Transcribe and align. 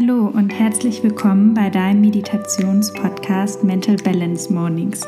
Hallo 0.00 0.30
und 0.32 0.50
herzlich 0.50 1.02
willkommen 1.02 1.54
bei 1.54 1.70
deinem 1.70 2.02
Meditationspodcast 2.02 3.64
Mental 3.64 3.96
Balance 3.96 4.52
Mornings. 4.52 5.00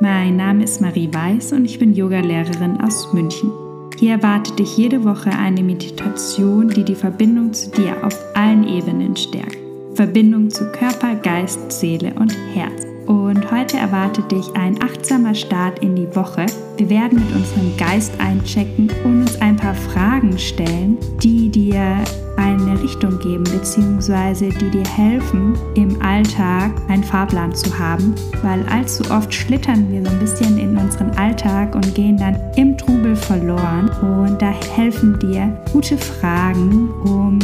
Mein 0.00 0.36
Name 0.36 0.64
ist 0.64 0.80
Marie 0.80 1.08
Weiß 1.12 1.52
und 1.52 1.64
ich 1.64 1.78
bin 1.78 1.94
Yogalehrerin 1.94 2.80
aus 2.80 3.12
München. 3.12 3.52
Hier 3.96 4.14
erwartet 4.14 4.58
dich 4.58 4.76
jede 4.76 5.04
Woche 5.04 5.30
eine 5.30 5.62
Meditation, 5.62 6.68
die 6.68 6.82
die 6.82 6.96
Verbindung 6.96 7.52
zu 7.52 7.70
dir 7.70 8.04
auf 8.04 8.18
allen 8.34 8.66
Ebenen 8.66 9.14
stärkt. 9.14 9.58
Verbindung 9.94 10.50
zu 10.50 10.64
Körper, 10.72 11.14
Geist, 11.14 11.70
Seele 11.70 12.12
und 12.14 12.36
Herz. 12.54 12.93
Und 13.34 13.50
heute 13.50 13.78
erwartet 13.78 14.30
dich 14.30 14.54
ein 14.54 14.80
achtsamer 14.80 15.34
Start 15.34 15.80
in 15.80 15.96
die 15.96 16.14
Woche. 16.14 16.46
Wir 16.76 16.88
werden 16.88 17.18
mit 17.18 17.34
unserem 17.34 17.76
Geist 17.76 18.12
einchecken 18.20 18.88
und 19.02 19.22
uns 19.22 19.40
ein 19.40 19.56
paar 19.56 19.74
Fragen 19.74 20.38
stellen, 20.38 20.98
die 21.20 21.48
dir 21.48 21.96
eine 22.36 22.80
Richtung 22.80 23.18
geben, 23.18 23.42
beziehungsweise 23.42 24.50
die 24.50 24.70
dir 24.70 24.86
helfen, 24.86 25.58
im 25.74 26.00
Alltag 26.00 26.70
einen 26.88 27.02
Fahrplan 27.02 27.52
zu 27.54 27.76
haben, 27.76 28.14
weil 28.42 28.64
allzu 28.68 29.10
oft 29.10 29.34
schlittern 29.34 29.90
wir 29.90 30.04
so 30.04 30.10
ein 30.12 30.20
bisschen 30.20 30.58
in 30.58 30.76
unseren 30.76 31.10
Alltag 31.10 31.74
und 31.74 31.92
gehen 31.94 32.16
dann 32.16 32.38
im 32.56 32.78
Trubel 32.78 33.16
verloren. 33.16 33.90
Und 34.00 34.40
da 34.40 34.52
helfen 34.76 35.18
dir 35.18 35.60
gute 35.72 35.98
Fragen, 35.98 36.88
um 37.04 37.40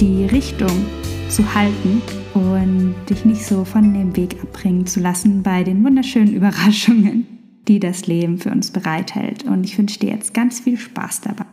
die 0.00 0.26
Richtung 0.26 0.84
zu 1.28 1.42
halten 1.54 2.02
und 2.34 2.94
dich 3.08 3.24
nicht 3.24 3.44
so 3.44 3.64
von 3.64 3.94
dem 3.94 4.16
Weg 4.16 4.42
abbringen 4.42 4.86
zu 4.86 5.00
lassen 5.00 5.42
bei 5.42 5.64
den 5.64 5.84
wunderschönen 5.84 6.32
Überraschungen, 6.34 7.26
die 7.68 7.80
das 7.80 8.06
Leben 8.06 8.38
für 8.38 8.50
uns 8.50 8.70
bereithält. 8.70 9.44
Und 9.44 9.64
ich 9.64 9.78
wünsche 9.78 9.98
dir 9.98 10.10
jetzt 10.10 10.34
ganz 10.34 10.60
viel 10.60 10.76
Spaß 10.78 11.22
dabei. 11.22 11.46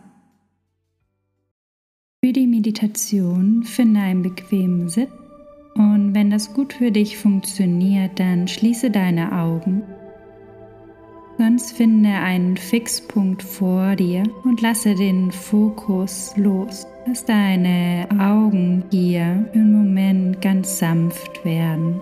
Für 2.24 2.34
die 2.34 2.48
Meditation 2.48 3.64
finde 3.64 4.02
einen 4.02 4.24
bequemen 4.24 4.90
Sitz 4.90 5.12
und 5.76 6.14
wenn 6.14 6.30
das 6.30 6.54
gut 6.54 6.74
für 6.74 6.92
dich 6.92 7.18
funktioniert, 7.18 8.20
dann 8.20 8.48
schließe 8.50 8.92
deine 8.92 9.32
Augen. 9.32 9.84
Sonst 11.40 11.72
finde 11.72 12.10
einen 12.10 12.58
Fixpunkt 12.58 13.42
vor 13.42 13.96
dir 13.96 14.24
und 14.44 14.60
lasse 14.60 14.94
den 14.94 15.32
Fokus 15.32 16.34
los. 16.36 16.86
Lass 17.08 17.24
deine 17.24 18.10
Augen 18.20 18.84
hier 18.92 19.46
für 19.54 19.60
einen 19.60 19.72
Moment 19.72 20.42
ganz 20.42 20.80
sanft 20.80 21.46
werden. 21.46 22.02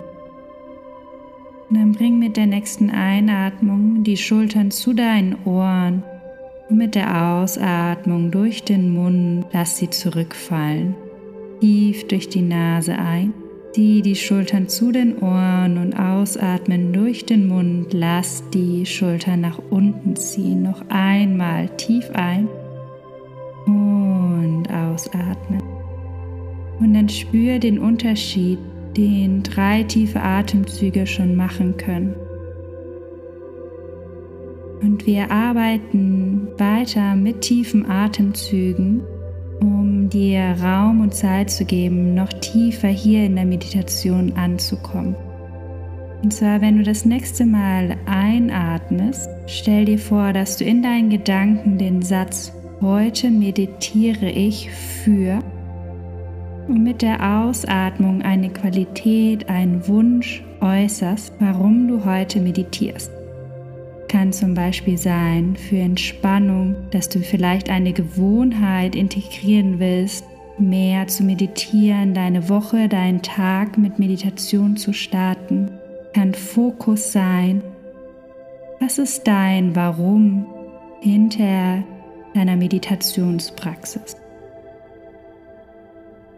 Und 1.70 1.76
dann 1.78 1.92
bring 1.92 2.18
mit 2.18 2.36
der 2.36 2.46
nächsten 2.46 2.90
Einatmung 2.90 4.02
die 4.02 4.16
Schultern 4.16 4.72
zu 4.72 4.92
deinen 4.92 5.36
Ohren 5.44 6.02
und 6.68 6.78
mit 6.78 6.96
der 6.96 7.24
Ausatmung 7.24 8.32
durch 8.32 8.64
den 8.64 8.92
Mund 8.92 9.46
lass 9.52 9.76
sie 9.76 9.88
zurückfallen. 9.88 10.96
Tief 11.60 12.08
durch 12.08 12.28
die 12.28 12.42
Nase 12.42 12.98
ein. 12.98 13.32
Zieh 13.72 14.02
die 14.02 14.16
Schultern 14.16 14.68
zu 14.68 14.92
den 14.92 15.18
Ohren 15.18 15.78
und 15.78 15.94
ausatmen 15.94 16.92
durch 16.92 17.26
den 17.26 17.46
Mund. 17.48 17.92
Lass 17.92 18.42
die 18.50 18.86
Schultern 18.86 19.40
nach 19.42 19.60
unten 19.70 20.16
ziehen. 20.16 20.62
Noch 20.62 20.82
einmal 20.88 21.68
tief 21.76 22.10
ein 22.14 22.48
und 23.66 24.64
ausatmen. 24.72 25.62
Und 26.80 26.94
dann 26.94 27.08
spür 27.08 27.58
den 27.58 27.78
Unterschied, 27.78 28.58
den 28.96 29.42
drei 29.42 29.82
tiefe 29.82 30.20
Atemzüge 30.20 31.06
schon 31.06 31.36
machen 31.36 31.76
können. 31.76 32.14
Und 34.80 35.06
wir 35.06 35.30
arbeiten 35.30 36.48
weiter 36.56 37.16
mit 37.16 37.42
tiefen 37.42 37.88
Atemzügen, 37.88 39.02
um 39.60 40.08
dir 40.08 40.56
Raum 40.62 41.00
und 41.00 41.14
Zeit 41.14 41.50
zu 41.50 41.64
geben, 41.64 42.14
noch 42.14 42.32
tiefer 42.32 42.88
hier 42.88 43.24
in 43.24 43.36
der 43.36 43.44
Meditation 43.44 44.32
anzukommen. 44.36 45.14
Und 46.22 46.32
zwar, 46.32 46.60
wenn 46.60 46.78
du 46.78 46.82
das 46.82 47.04
nächste 47.04 47.44
Mal 47.46 47.96
einatmest, 48.06 49.28
stell 49.46 49.84
dir 49.84 49.98
vor, 49.98 50.32
dass 50.32 50.56
du 50.56 50.64
in 50.64 50.82
deinen 50.82 51.10
Gedanken 51.10 51.78
den 51.78 52.02
Satz 52.02 52.52
Heute 52.80 53.30
meditiere 53.30 54.30
ich 54.30 54.70
für 54.70 55.40
und 56.68 56.84
mit 56.84 57.02
der 57.02 57.40
Ausatmung 57.40 58.22
eine 58.22 58.50
Qualität, 58.50 59.48
einen 59.48 59.88
Wunsch 59.88 60.44
äußerst, 60.60 61.32
warum 61.40 61.88
du 61.88 62.04
heute 62.04 62.38
meditierst 62.40 63.17
kann 64.08 64.32
zum 64.32 64.54
Beispiel 64.54 64.98
sein 64.98 65.56
für 65.56 65.76
Entspannung, 65.76 66.74
dass 66.90 67.08
du 67.08 67.20
vielleicht 67.20 67.70
eine 67.70 67.92
Gewohnheit 67.92 68.96
integrieren 68.96 69.78
willst, 69.78 70.24
mehr 70.58 71.06
zu 71.06 71.22
meditieren, 71.22 72.14
deine 72.14 72.48
Woche, 72.48 72.88
deinen 72.88 73.22
Tag 73.22 73.78
mit 73.78 73.98
Meditation 73.98 74.76
zu 74.76 74.92
starten. 74.92 75.70
Kann 76.14 76.34
Fokus 76.34 77.12
sein. 77.12 77.62
Was 78.80 78.98
ist 78.98 79.26
dein 79.26 79.76
Warum 79.76 80.46
hinter 81.00 81.84
deiner 82.34 82.56
Meditationspraxis? 82.56 84.16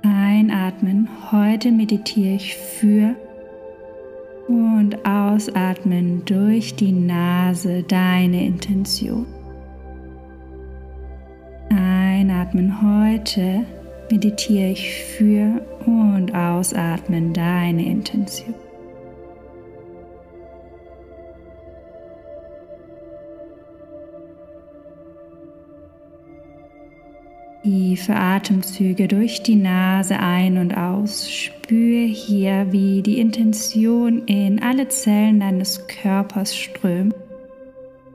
Einatmen. 0.03 1.09
Heute 1.31 1.71
meditiere 1.71 2.35
ich 2.35 2.57
für 2.57 3.15
und 4.51 5.07
ausatmen 5.07 6.25
durch 6.25 6.75
die 6.75 6.91
Nase 6.91 7.85
deine 7.85 8.45
Intention. 8.45 9.27
Einatmen 11.71 12.83
heute 12.83 13.65
meditiere 14.11 14.71
ich 14.73 15.05
für 15.05 15.63
und 15.87 16.35
ausatmen 16.35 17.33
deine 17.33 17.87
Intention. 17.87 18.55
Tiefe 27.63 28.17
Atemzüge 28.17 29.07
durch 29.07 29.43
die 29.43 29.57
Nase 29.57 30.19
ein 30.19 30.57
und 30.57 30.75
aus. 30.75 31.31
Spür 31.31 32.07
hier, 32.07 32.69
wie 32.71 33.03
die 33.03 33.21
Intention 33.21 34.25
in 34.25 34.63
alle 34.63 34.89
Zellen 34.89 35.41
deines 35.41 35.87
Körpers 35.87 36.57
strömt 36.57 37.15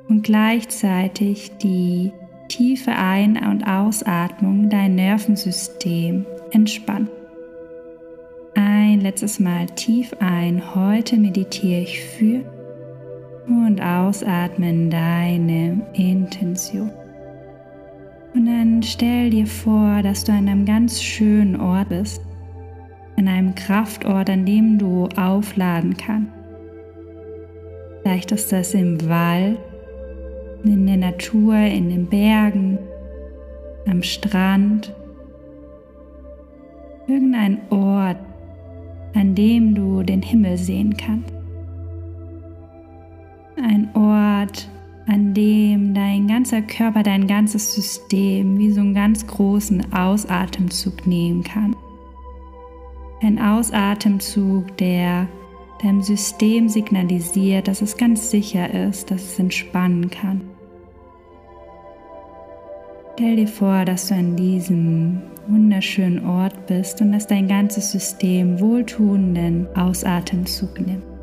und 0.09 0.23
gleichzeitig 0.23 1.51
die 1.61 2.11
tiefe 2.47 2.91
Ein- 2.91 3.37
und 3.37 3.67
Ausatmung 3.67 4.69
dein 4.69 4.95
Nervensystem 4.95 6.25
entspannt. 6.51 7.09
Ein 8.55 9.01
letztes 9.01 9.39
Mal 9.39 9.67
tief 9.67 10.15
ein. 10.19 10.73
Heute 10.73 11.17
meditiere 11.17 11.81
ich 11.81 12.01
für 12.01 12.41
und 13.47 13.79
ausatmen 13.79 14.89
deine 14.89 15.81
Intention. 15.93 16.14
Stell 18.87 19.31
dir 19.31 19.47
vor, 19.47 20.03
dass 20.03 20.25
du 20.25 20.31
an 20.31 20.47
einem 20.47 20.63
ganz 20.63 21.01
schönen 21.01 21.59
Ort 21.59 21.89
bist, 21.89 22.21
an 23.17 23.27
einem 23.27 23.55
Kraftort, 23.55 24.29
an 24.29 24.45
dem 24.45 24.77
du 24.77 25.09
aufladen 25.17 25.97
kannst. 25.97 26.31
Vielleicht 28.03 28.31
ist 28.31 28.51
das 28.51 28.75
im 28.75 29.09
Wald, 29.09 29.57
in 30.63 30.85
der 30.85 30.97
Natur, 30.97 31.55
in 31.55 31.89
den 31.89 32.05
Bergen, 32.05 32.77
am 33.87 34.03
Strand, 34.03 34.93
irgendein 37.07 37.61
Ort, 37.71 38.19
an 39.15 39.33
dem 39.33 39.73
du 39.73 40.03
den 40.03 40.21
Himmel 40.21 40.57
sehen 40.57 40.95
kannst. 40.95 41.33
Ein 43.57 43.89
Ort, 43.95 44.69
an 45.07 45.33
dem 45.33 45.93
dein 45.93 46.27
ganzer 46.27 46.61
Körper, 46.61 47.03
dein 47.03 47.27
ganzes 47.27 47.73
System 47.73 48.57
wie 48.57 48.71
so 48.71 48.81
einen 48.81 48.95
ganz 48.95 49.27
großen 49.27 49.93
Ausatemzug 49.93 51.05
nehmen 51.05 51.43
kann. 51.43 51.75
Ein 53.21 53.39
Ausatemzug, 53.39 54.77
der 54.77 55.27
deinem 55.81 56.01
System 56.01 56.69
signalisiert, 56.69 57.67
dass 57.67 57.81
es 57.81 57.97
ganz 57.97 58.31
sicher 58.31 58.73
ist, 58.87 59.11
dass 59.11 59.23
es 59.23 59.39
entspannen 59.39 60.09
kann. 60.09 60.41
Stell 63.13 63.37
dir 63.37 63.47
vor, 63.47 63.85
dass 63.85 64.09
du 64.09 64.15
an 64.15 64.35
diesem 64.35 65.21
wunderschönen 65.47 66.25
Ort 66.25 66.67
bist 66.67 66.99
und 67.01 67.11
dass 67.13 67.27
dein 67.27 67.47
ganzes 67.47 67.91
System 67.91 68.59
wohltuenden 68.59 69.67
Ausatemzug 69.75 70.81
nimmt. 70.81 71.14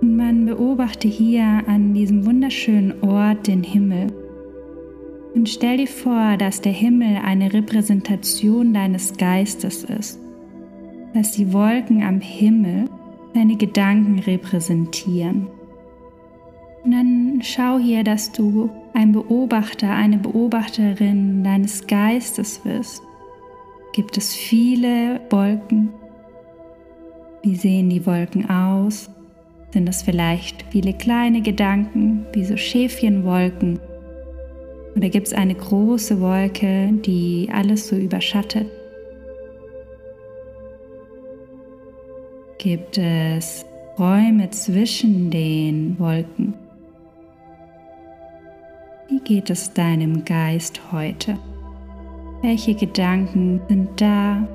Und 0.00 0.16
man 0.16 0.46
beobachte 0.46 1.08
hier 1.08 1.62
an 1.66 1.92
diesem 1.92 2.24
wunderschönen 2.24 3.02
Ort 3.02 3.46
den 3.46 3.62
Himmel. 3.64 4.06
Und 5.34 5.48
stell 5.48 5.78
dir 5.78 5.88
vor, 5.88 6.36
dass 6.36 6.60
der 6.60 6.72
Himmel 6.72 7.18
eine 7.24 7.52
Repräsentation 7.52 8.72
deines 8.72 9.16
Geistes 9.16 9.84
ist. 9.84 10.20
Dass 11.14 11.32
die 11.32 11.52
Wolken 11.52 12.02
am 12.02 12.20
Himmel 12.20 12.84
deine 13.34 13.56
Gedanken 13.56 14.20
repräsentieren. 14.20 15.48
Und 16.84 16.92
dann 16.92 17.40
schau 17.42 17.78
hier, 17.78 18.04
dass 18.04 18.32
du 18.32 18.70
ein 18.94 19.12
Beobachter, 19.12 19.90
eine 19.90 20.18
Beobachterin 20.18 21.42
deines 21.42 21.86
Geistes 21.86 22.64
wirst. 22.64 23.02
Gibt 23.92 24.16
es 24.16 24.34
viele 24.34 25.20
Wolken? 25.30 25.90
Wie 27.42 27.56
sehen 27.56 27.90
die 27.90 28.06
Wolken 28.06 28.48
aus? 28.48 29.10
Sind 29.70 29.86
das 29.86 30.02
vielleicht 30.02 30.64
viele 30.70 30.94
kleine 30.94 31.42
Gedanken, 31.42 32.24
wie 32.32 32.44
so 32.44 32.56
Schäfchenwolken? 32.56 33.78
Oder 34.96 35.10
gibt 35.10 35.26
es 35.26 35.34
eine 35.34 35.54
große 35.54 36.20
Wolke, 36.20 36.90
die 37.04 37.48
alles 37.52 37.88
so 37.88 37.96
überschattet? 37.96 38.66
Gibt 42.56 42.98
es 42.98 43.64
Räume 43.98 44.48
zwischen 44.50 45.30
den 45.30 45.98
Wolken? 45.98 46.54
Wie 49.08 49.20
geht 49.20 49.50
es 49.50 49.72
deinem 49.72 50.24
Geist 50.24 50.80
heute? 50.92 51.38
Welche 52.42 52.74
Gedanken 52.74 53.60
sind 53.68 54.00
da? 54.00 54.48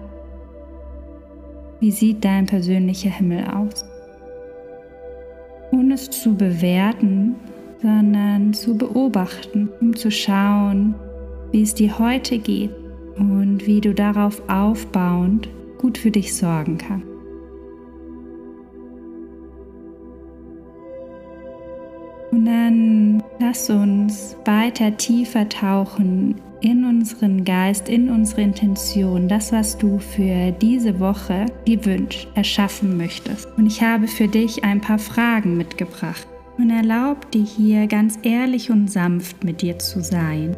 Wie 1.79 1.91
sieht 1.91 2.25
dein 2.25 2.45
persönlicher 2.45 3.09
Himmel 3.09 3.45
aus? 3.45 3.85
Ohne 5.93 6.01
es 6.01 6.09
zu 6.09 6.33
bewerten, 6.33 7.35
sondern 7.83 8.51
zu 8.51 8.75
beobachten, 8.75 9.69
um 9.79 9.95
zu 9.95 10.09
schauen, 10.09 10.95
wie 11.51 11.61
es 11.61 11.75
dir 11.75 11.99
heute 11.99 12.39
geht 12.39 12.71
und 13.15 13.67
wie 13.67 13.79
du 13.79 13.93
darauf 13.93 14.41
aufbauend 14.49 15.47
gut 15.77 15.99
für 15.99 16.09
dich 16.09 16.33
sorgen 16.35 16.79
kannst. 16.79 17.12
Lass 23.53 23.69
uns 23.69 24.35
weiter 24.45 24.97
tiefer 24.97 25.47
tauchen 25.47 26.41
in 26.61 26.85
unseren 26.85 27.45
Geist, 27.45 27.87
in 27.87 28.09
unsere 28.09 28.41
Intention, 28.41 29.27
das, 29.27 29.51
was 29.51 29.77
du 29.77 29.99
für 29.99 30.51
diese 30.53 30.99
Woche 30.99 31.45
dir 31.67 31.85
wünschst, 31.85 32.27
erschaffen 32.33 32.97
möchtest. 32.97 33.47
Und 33.55 33.67
ich 33.67 33.79
habe 33.83 34.07
für 34.07 34.27
dich 34.27 34.63
ein 34.63 34.81
paar 34.81 34.97
Fragen 34.97 35.55
mitgebracht. 35.55 36.25
Und 36.57 36.71
erlaub 36.71 37.29
dir 37.29 37.43
hier 37.43 37.85
ganz 37.85 38.17
ehrlich 38.23 38.71
und 38.71 38.89
sanft 38.89 39.43
mit 39.43 39.61
dir 39.61 39.77
zu 39.77 40.01
sein. 40.01 40.57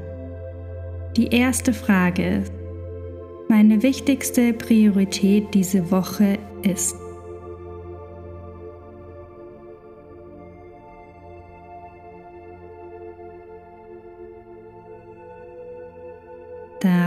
Die 1.18 1.27
erste 1.27 1.74
Frage 1.74 2.38
ist, 2.38 2.53
meine 3.50 3.83
wichtigste 3.83 4.53
Priorität 4.53 5.53
diese 5.53 5.91
Woche 5.91 6.38
ist. 6.63 6.95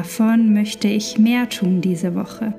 Davon 0.09 0.55
möchte 0.55 0.89
ich 0.89 1.19
mehr 1.19 1.47
tun 1.51 1.83
diese 1.83 2.15
Woche. 2.15 2.55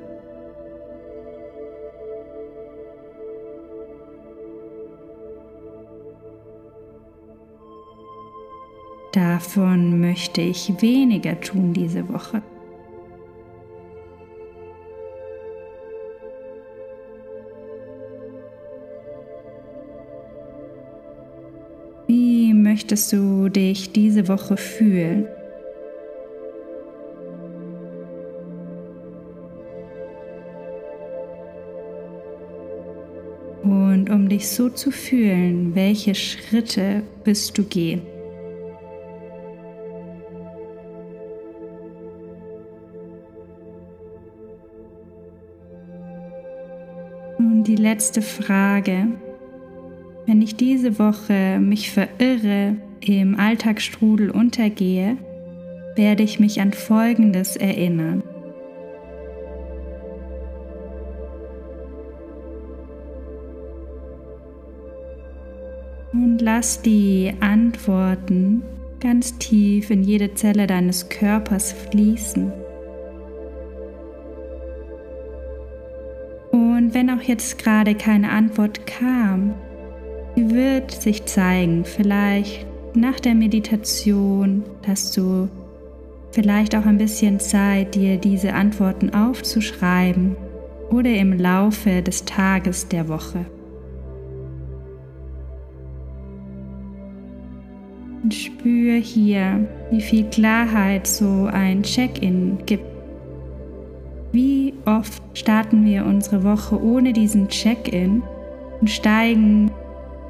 Davon 9.13 9.99
möchte 9.99 10.41
ich 10.41 10.79
weniger 10.79 11.41
tun 11.41 11.73
diese 11.73 12.07
Woche. 12.07 12.43
Wie 22.05 22.53
möchtest 22.53 23.11
du 23.11 23.49
dich 23.49 23.91
diese 23.91 24.27
Woche 24.27 24.55
fühlen? 24.55 25.27
Um 34.09 34.27
dich 34.27 34.47
so 34.47 34.69
zu 34.69 34.89
fühlen, 34.89 35.75
welche 35.75 36.15
Schritte 36.15 37.03
wirst 37.25 37.55
du 37.59 37.63
gehen? 37.63 38.01
Und 47.37 47.65
die 47.65 47.75
letzte 47.75 48.23
Frage. 48.23 49.09
Wenn 50.25 50.41
ich 50.41 50.55
diese 50.55 50.97
Woche 50.97 51.59
mich 51.59 51.91
verirre, 51.91 52.77
im 53.01 53.39
Alltagsstrudel 53.39 54.31
untergehe, 54.31 55.17
werde 55.95 56.23
ich 56.23 56.39
mich 56.39 56.61
an 56.61 56.73
Folgendes 56.73 57.55
erinnern. 57.55 58.23
Und 66.11 66.39
lass 66.41 66.81
die 66.81 67.33
Antworten 67.39 68.63
ganz 68.99 69.37
tief 69.37 69.89
in 69.91 70.03
jede 70.03 70.33
Zelle 70.33 70.67
deines 70.67 71.09
Körpers 71.09 71.71
fließen. 71.71 72.51
Und 76.51 76.93
wenn 76.93 77.09
auch 77.09 77.21
jetzt 77.21 77.59
gerade 77.59 77.93
keine 77.93 78.31
Antwort 78.31 78.87
kam, 78.87 79.53
sie 80.35 80.49
wird 80.49 80.91
sich 80.91 81.25
zeigen, 81.25 81.85
vielleicht 81.85 82.65
nach 82.95 83.19
der 83.19 83.35
Meditation, 83.35 84.63
dass 84.81 85.11
du 85.11 85.47
vielleicht 86.31 86.75
auch 86.75 86.85
ein 86.85 86.97
bisschen 86.97 87.39
Zeit, 87.39 87.95
dir 87.95 88.17
diese 88.17 88.53
Antworten 88.53 89.13
aufzuschreiben 89.13 90.35
oder 90.89 91.11
im 91.11 91.37
Laufe 91.37 92.01
des 92.01 92.25
Tages 92.25 92.87
der 92.87 93.07
Woche. 93.07 93.45
Und 98.29 98.35
spür 98.35 98.93
hier, 98.97 99.67
wie 99.89 100.01
viel 100.01 100.23
Klarheit 100.25 101.07
so 101.07 101.49
ein 101.51 101.81
Check-in 101.81 102.59
gibt. 102.67 102.85
Wie 104.31 104.75
oft 104.85 105.23
starten 105.33 105.83
wir 105.83 106.05
unsere 106.05 106.43
Woche 106.43 106.79
ohne 106.79 107.11
diesen 107.11 107.47
Check-in 107.47 108.21
und 108.81 108.87
steigen 108.87 109.71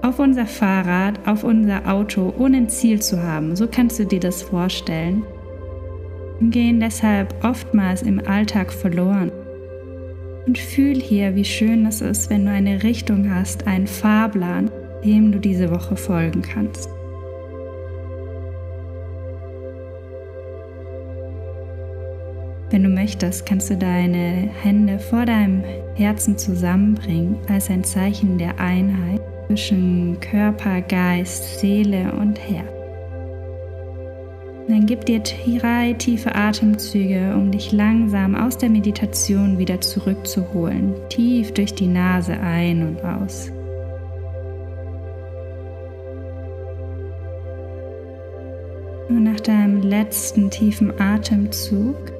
auf 0.01 0.17
unser 0.17 0.45
Fahrrad, 0.45 1.19
auf 1.27 1.43
unser 1.43 1.91
Auto, 1.91 2.33
ohne 2.39 2.55
ein 2.55 2.69
Ziel 2.69 3.01
zu 3.01 3.21
haben. 3.21 3.57
So 3.57 3.67
kannst 3.67 3.99
du 3.99 4.05
dir 4.05 4.21
das 4.21 4.43
vorstellen. 4.43 5.23
Und 6.39 6.51
gehen 6.51 6.79
deshalb 6.79 7.35
oftmals 7.43 8.01
im 8.03 8.25
Alltag 8.25 8.71
verloren. 8.71 9.29
Und 10.47 10.57
fühl 10.57 10.95
hier, 10.95 11.35
wie 11.35 11.43
schön 11.43 11.85
es 11.85 11.99
ist, 11.99 12.29
wenn 12.29 12.45
du 12.45 12.51
eine 12.51 12.81
Richtung 12.81 13.29
hast, 13.29 13.67
einen 13.67 13.87
Fahrplan, 13.87 14.71
dem 15.03 15.33
du 15.33 15.39
diese 15.39 15.69
Woche 15.69 15.97
folgen 15.97 16.41
kannst. 16.41 16.89
Wenn 22.71 22.83
du 22.83 22.89
möchtest, 22.89 23.47
kannst 23.47 23.71
du 23.71 23.77
deine 23.77 24.49
Hände 24.61 24.99
vor 24.99 25.25
deinem 25.25 25.63
Herzen 25.95 26.37
zusammenbringen 26.37 27.37
als 27.47 27.69
ein 27.69 27.83
Zeichen 27.83 28.37
der 28.37 28.59
Einheit 28.59 29.21
zwischen 29.47 30.19
Körper, 30.19 30.81
Geist, 30.81 31.59
Seele 31.59 32.11
und 32.13 32.39
Herz. 32.39 32.67
Dann 34.67 34.85
gib 34.85 35.05
dir 35.05 35.19
drei 35.21 35.93
tiefe 35.93 36.35
Atemzüge, 36.35 37.33
um 37.35 37.49
dich 37.49 37.71
langsam 37.71 38.35
aus 38.35 38.55
der 38.55 38.69
Meditation 38.69 39.57
wieder 39.57 39.81
zurückzuholen. 39.81 40.93
Tief 41.09 41.51
durch 41.55 41.73
die 41.73 41.87
Nase 41.87 42.39
ein 42.39 42.87
und 42.87 43.03
aus. 43.03 43.51
Und 49.09 49.23
nach 49.23 49.39
deinem 49.39 49.81
letzten 49.81 50.51
tiefen 50.51 50.93
Atemzug 51.01 52.18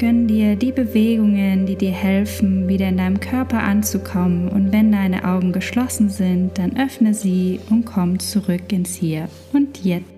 Gönn 0.00 0.26
dir 0.26 0.56
die 0.56 0.72
Bewegungen, 0.72 1.66
die 1.66 1.76
dir 1.76 1.90
helfen, 1.90 2.68
wieder 2.68 2.88
in 2.88 2.96
deinem 2.96 3.20
Körper 3.20 3.62
anzukommen 3.62 4.48
und 4.48 4.72
wenn 4.72 4.90
deine 4.90 5.26
Augen 5.26 5.52
geschlossen 5.52 6.08
sind, 6.08 6.56
dann 6.56 6.74
öffne 6.78 7.12
sie 7.12 7.60
und 7.68 7.84
komm 7.84 8.18
zurück 8.18 8.72
ins 8.72 8.94
Hier 8.94 9.28
und 9.52 9.84
Jetzt. 9.84 10.08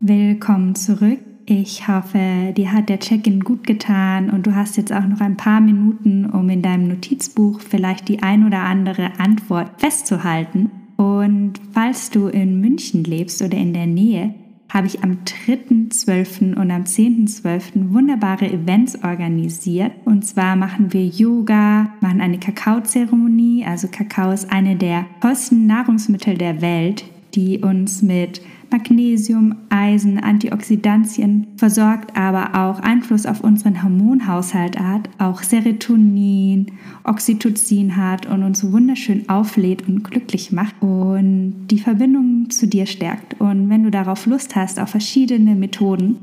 Willkommen 0.00 0.74
zurück. 0.74 1.18
Ich 1.44 1.86
hoffe, 1.88 2.54
dir 2.56 2.72
hat 2.72 2.88
der 2.88 3.00
Check-in 3.00 3.40
gut 3.40 3.66
getan 3.66 4.30
und 4.30 4.46
du 4.46 4.54
hast 4.54 4.78
jetzt 4.78 4.94
auch 4.94 5.04
noch 5.04 5.20
ein 5.20 5.36
paar 5.36 5.60
Minuten, 5.60 6.24
um 6.24 6.48
in 6.48 6.62
deinem 6.62 6.88
Notizbuch 6.88 7.60
vielleicht 7.60 8.08
die 8.08 8.22
ein 8.22 8.46
oder 8.46 8.60
andere 8.60 9.20
Antwort 9.20 9.72
festzuhalten. 9.76 10.70
Und 10.98 11.60
falls 11.72 12.10
du 12.10 12.26
in 12.26 12.60
München 12.60 13.04
lebst 13.04 13.40
oder 13.40 13.56
in 13.56 13.72
der 13.72 13.86
Nähe, 13.86 14.34
habe 14.68 14.88
ich 14.88 15.02
am 15.04 15.18
3.12. 15.24 16.56
und 16.56 16.70
am 16.72 16.82
10.12. 16.82 17.92
wunderbare 17.94 18.50
Events 18.50 19.02
organisiert. 19.04 19.92
Und 20.04 20.26
zwar 20.26 20.56
machen 20.56 20.92
wir 20.92 21.06
Yoga, 21.06 21.92
machen 22.00 22.20
eine 22.20 22.38
Kakaozeremonie. 22.38 23.64
Also 23.64 23.86
Kakao 23.86 24.32
ist 24.32 24.50
eine 24.50 24.74
der 24.74 25.06
tollsten 25.20 25.66
Nahrungsmittel 25.66 26.36
der 26.36 26.60
Welt, 26.60 27.04
die 27.38 27.58
uns 27.58 28.02
mit 28.02 28.42
Magnesium, 28.68 29.54
Eisen, 29.70 30.18
Antioxidantien 30.18 31.46
versorgt, 31.56 32.16
aber 32.16 32.54
auch 32.54 32.80
Einfluss 32.80 33.26
auf 33.26 33.42
unseren 33.42 33.82
Hormonhaushalt 33.82 34.78
hat, 34.78 35.08
auch 35.18 35.42
Serotonin, 35.44 36.66
Oxytocin 37.04 37.96
hat 37.96 38.26
und 38.26 38.42
uns 38.42 38.70
wunderschön 38.70 39.28
auflädt 39.28 39.86
und 39.86 40.02
glücklich 40.02 40.50
macht 40.50 40.74
und 40.82 41.68
die 41.70 41.78
Verbindung 41.78 42.50
zu 42.50 42.66
dir 42.66 42.86
stärkt. 42.86 43.40
Und 43.40 43.70
wenn 43.70 43.84
du 43.84 43.90
darauf 43.90 44.26
Lust 44.26 44.56
hast, 44.56 44.80
auf 44.80 44.90
verschiedene 44.90 45.54
Methoden, 45.54 46.18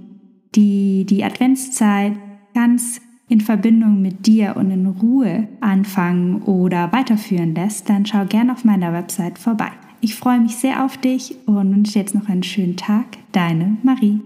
die 0.54 1.06
die 1.06 1.24
Adventszeit 1.24 2.14
ganz 2.54 3.00
in 3.30 3.40
Verbindung 3.40 4.02
mit 4.02 4.28
dir 4.28 4.56
und 4.58 4.70
in 4.70 4.86
Ruhe 4.86 5.48
anfangen 5.62 6.42
oder 6.42 6.92
weiterführen 6.92 7.56
lässt, 7.56 7.90
dann 7.90 8.06
schau 8.06 8.26
gerne 8.26 8.52
auf 8.52 8.66
meiner 8.66 8.92
Website 8.92 9.40
vorbei. 9.40 9.72
Ich 10.06 10.14
freue 10.14 10.40
mich 10.40 10.58
sehr 10.58 10.86
auf 10.86 10.98
dich 10.98 11.36
und 11.48 11.76
wünsche 11.76 11.98
jetzt 11.98 12.14
noch 12.14 12.30
einen 12.30 12.44
schönen 12.44 12.78
Tag. 12.78 13.06
Deine 13.32 13.78
Marie. 13.82 14.22